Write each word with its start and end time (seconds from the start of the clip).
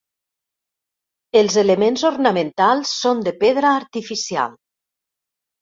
Els 1.41 1.57
elements 1.63 2.05
ornamentals 2.11 2.95
són 3.03 3.21
de 3.29 3.37
pedra 3.45 3.75
artificial. 3.81 4.57